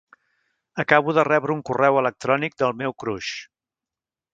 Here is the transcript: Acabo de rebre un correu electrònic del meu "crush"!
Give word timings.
Acabo 0.83 1.09
de 1.17 1.27
rebre 1.31 1.55
un 1.57 1.63
correu 1.71 2.01
electrònic 2.03 2.59
del 2.63 2.77
meu 2.83 3.01
"crush"! 3.05 3.33